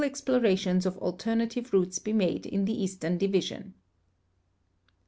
\j)lorations 0.01 0.87
of 0.87 0.97
alternatiA'e 0.99 1.71
routes 1.71 1.99
be 1.99 2.11
made 2.11 2.47
in 2.47 2.65
the 2.65 2.73
eastern 2.73 3.19
diA'ision. 3.19 3.73